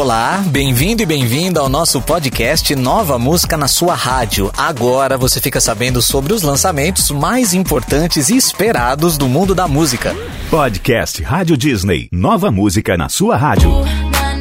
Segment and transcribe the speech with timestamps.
[0.00, 4.48] Olá, bem-vindo e bem-vinda ao nosso podcast Nova Música na sua rádio.
[4.56, 10.14] Agora você fica sabendo sobre os lançamentos mais importantes e esperados do mundo da música.
[10.48, 12.08] Podcast Rádio Disney.
[12.12, 13.72] Nova música na sua rádio.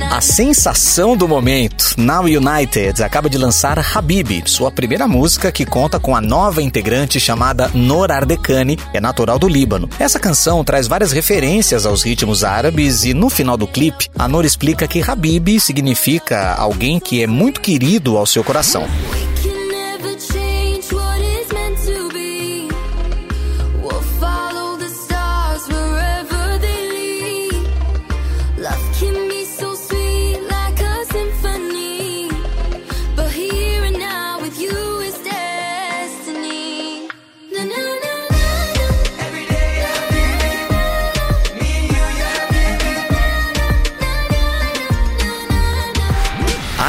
[0.09, 5.99] A sensação do momento, Now United, acaba de lançar Habibi, sua primeira música que conta
[5.99, 9.89] com a nova integrante chamada Nor Ardekani, é natural do Líbano.
[9.99, 14.45] Essa canção traz várias referências aos ritmos árabes e no final do clipe, a Nor
[14.45, 18.87] explica que Habibi significa alguém que é muito querido ao seu coração.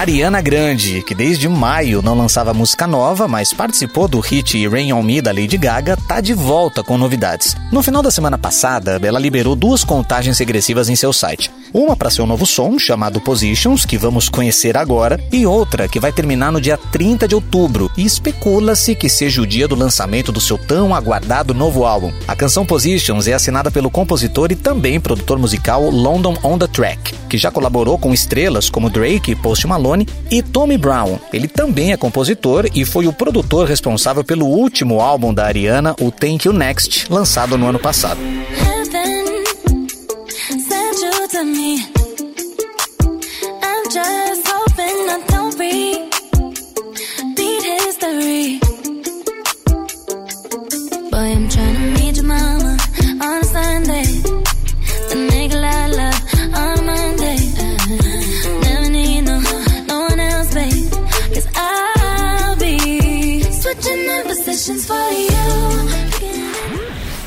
[0.09, 5.03] Ariana Grande, que desde maio não lançava música nova, mas participou do hit Rain On
[5.03, 7.55] Me da Lady Gaga, tá de volta com novidades.
[7.71, 11.51] No final da semana passada, ela liberou duas contagens regressivas em seu site.
[11.75, 16.11] Uma para seu novo som, chamado Positions, que vamos conhecer agora, e outra que vai
[16.11, 20.41] terminar no dia 30 de outubro, e especula-se que seja o dia do lançamento do
[20.41, 22.11] seu tão aguardado novo álbum.
[22.27, 27.15] A canção Positions é assinada pelo compositor e também produtor musical London on the Track,
[27.29, 29.98] que já colaborou com estrelas como Drake e Post Malone
[30.31, 31.19] E Tommy Brown.
[31.33, 36.11] Ele também é compositor e foi o produtor responsável pelo último álbum da Ariana, o
[36.11, 38.21] Thank You Next, lançado no ano passado.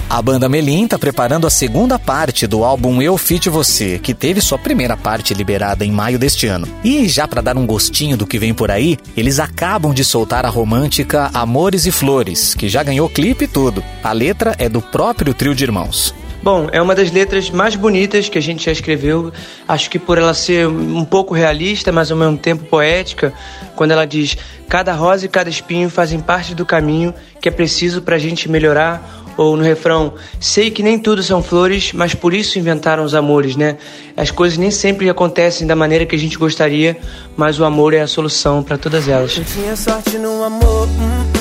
[0.09, 4.41] A banda Melim está preparando a segunda parte do álbum Eu Fit Você, que teve
[4.41, 6.67] sua primeira parte liberada em maio deste ano.
[6.83, 10.45] E já para dar um gostinho do que vem por aí, eles acabam de soltar
[10.45, 13.81] a romântica Amores e Flores, que já ganhou clipe e tudo.
[14.03, 16.13] A letra é do próprio trio de irmãos.
[16.43, 19.31] Bom, é uma das letras mais bonitas que a gente já escreveu.
[19.67, 23.31] Acho que por ela ser um pouco realista, mas ao mesmo tempo poética,
[23.75, 24.37] quando ela diz:
[24.67, 28.49] Cada rosa e cada espinho fazem parte do caminho que é preciso para a gente
[28.49, 33.15] melhorar ou no refrão, sei que nem tudo são flores, mas por isso inventaram os
[33.15, 33.77] amores, né?
[34.15, 36.97] As coisas nem sempre acontecem da maneira que a gente gostaria,
[37.35, 39.37] mas o amor é a solução para todas elas.
[39.37, 41.40] Eu tinha sorte no amor, hum,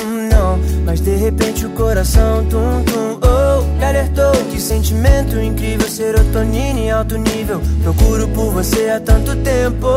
[0.85, 6.91] mas de repente o coração tum tum oh, me alertou que sentimento incrível, serotonina em
[6.91, 7.61] alto nível.
[7.83, 9.87] Procuro por você há tanto tempo,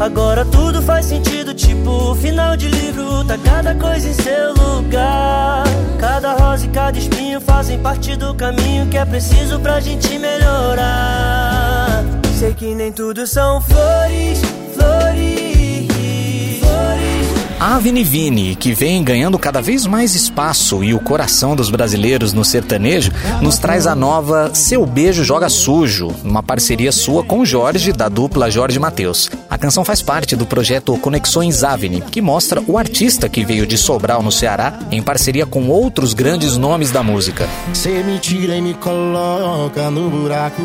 [0.00, 5.64] agora tudo faz sentido, tipo final de livro, tá cada coisa em seu lugar.
[5.98, 12.04] Cada rosa e cada espinho fazem parte do caminho que é preciso pra gente melhorar.
[12.38, 14.40] Sei que nem tudo são flores,
[14.74, 15.31] flores.
[17.64, 22.44] A Vini, que vem ganhando cada vez mais espaço e o coração dos brasileiros no
[22.44, 28.08] sertanejo, nos traz a nova Seu Beijo Joga Sujo, uma parceria sua com Jorge, da
[28.08, 29.30] dupla Jorge Mateus.
[29.62, 34.20] Canção faz parte do projeto Conexões Avni, que mostra o artista que veio de Sobral,
[34.20, 37.48] no Ceará, em parceria com outros grandes nomes da música.
[37.72, 40.62] Cê me tira e me coloca no buraco,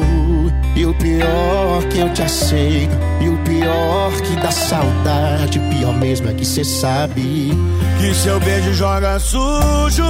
[0.76, 6.32] e o pior que eu te aceito, e o pior que dá saudade, pior mesmo
[6.32, 7.52] é que cê sabe sabe
[8.00, 10.04] que seu beijo joga sujo.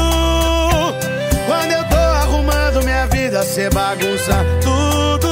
[1.45, 5.26] Quando eu tô arrumando minha vida, cê bagunça tudo.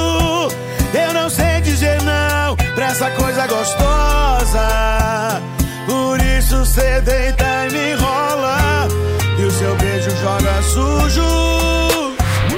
[2.95, 5.41] Essa coisa gostosa.
[5.85, 8.04] Por isso cê deita e me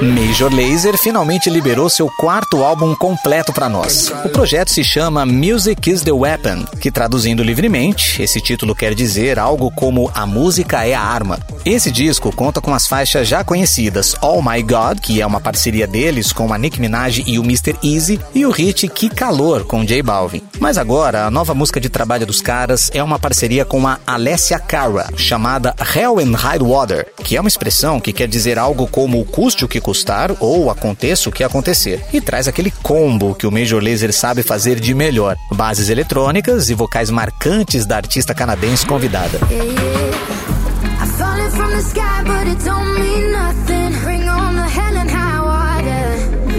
[0.00, 4.12] Major Lazer finalmente liberou seu quarto álbum completo para nós.
[4.24, 9.40] O projeto se chama Music is the Weapon, que traduzindo livremente, esse título quer dizer
[9.40, 11.40] algo como A música é a arma.
[11.64, 15.86] Esse disco conta com as faixas já conhecidas Oh My God, que é uma parceria
[15.86, 17.76] deles com a Nick Minaj e o Mr.
[17.82, 20.42] Easy, e o hit Que Calor com J Balvin.
[20.60, 24.60] Mas agora, a nova música de trabalho dos caras é uma parceria com a Alessia
[24.60, 29.20] Cara, chamada Hell and High Water, que é uma expressão que quer dizer algo como
[29.20, 29.26] o
[29.68, 32.04] que custar ou aconteça o que acontecer.
[32.12, 36.74] E traz aquele combo que o Major Lazer sabe fazer de melhor: bases eletrônicas e
[36.74, 39.38] vocais marcantes da artista canadense convidada.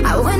[0.02, 0.40] I went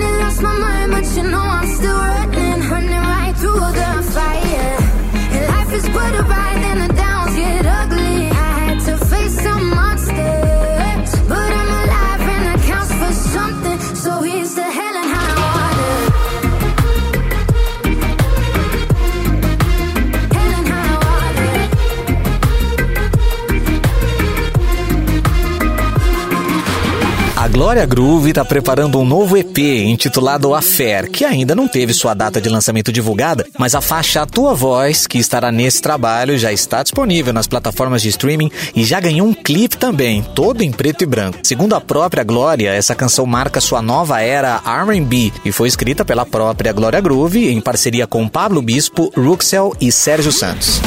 [27.70, 32.42] Glória Groove está preparando um novo EP intitulado Affair, que ainda não teve sua data
[32.42, 36.82] de lançamento divulgada, mas a faixa A Tua Voz, que estará nesse trabalho, já está
[36.82, 41.06] disponível nas plataformas de streaming e já ganhou um clipe também, todo em preto e
[41.06, 41.38] branco.
[41.44, 46.26] Segundo a própria Glória, essa canção marca sua nova era R&B e foi escrita pela
[46.26, 50.82] própria Glória Groove em parceria com Pablo Bispo, Ruxel e Sérgio Santos.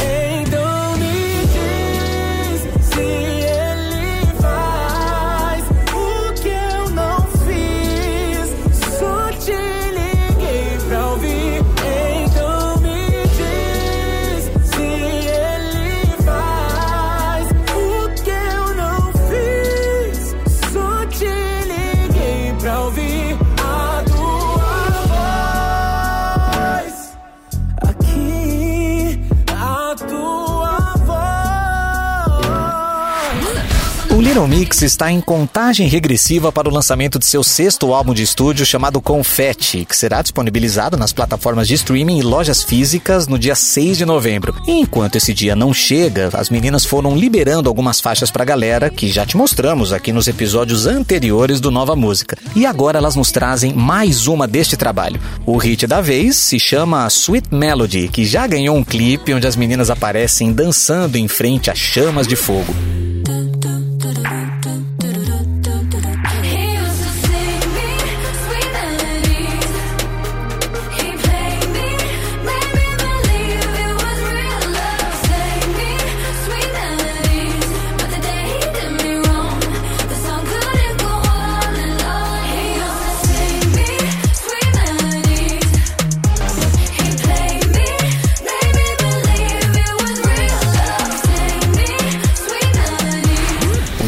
[34.32, 38.64] Little Mix está em contagem regressiva para o lançamento de seu sexto álbum de estúdio
[38.64, 43.99] chamado Confetti, que será disponibilizado nas plataformas de streaming e lojas físicas no dia 6
[43.99, 44.55] de novembro.
[44.67, 48.88] E enquanto esse dia não chega, as meninas foram liberando algumas faixas para a galera
[48.88, 52.38] que já te mostramos aqui nos episódios anteriores do Nova Música.
[52.56, 55.20] E agora elas nos trazem mais uma deste trabalho.
[55.44, 59.56] O hit da vez se chama Sweet Melody, que já ganhou um clipe onde as
[59.56, 62.75] meninas aparecem dançando em frente a chamas de fogo.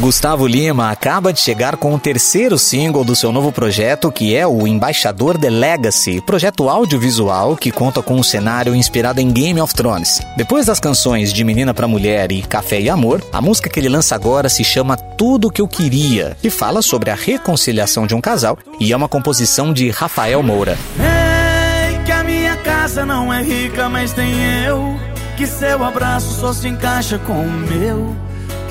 [0.05, 4.47] Gustavo Lima acaba de chegar com o terceiro single do seu novo projeto, que é
[4.47, 9.75] o Embaixador The Legacy, projeto audiovisual que conta com um cenário inspirado em Game of
[9.75, 10.21] Thrones.
[10.37, 13.89] Depois das canções de Menina para Mulher e Café e Amor, a música que ele
[13.89, 18.21] lança agora se chama Tudo que eu queria e fala sobre a reconciliação de um
[18.21, 20.77] casal e é uma composição de Rafael Moura.
[20.99, 24.35] Ei, que a minha casa não é rica, mas tem
[24.67, 25.01] eu.
[25.39, 28.24] Que seu abraço só se encaixa com o meu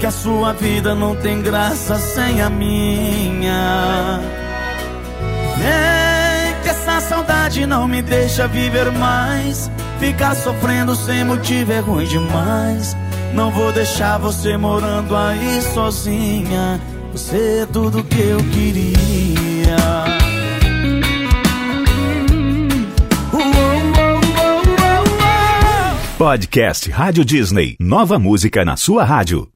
[0.04, 4.20] que a sua vida não tem graça sem a minha.
[5.64, 9.72] É que essa saudade não me deixa viver mais.
[10.02, 12.98] Ficar sofrendo sem motivo é ruim demais.
[13.34, 16.82] Não vou deixar você morando aí sozinha.
[17.14, 19.78] Você é tudo que eu queria.
[26.18, 27.78] Podcast Rádio Disney.
[27.80, 29.48] Nova música na sua rádio.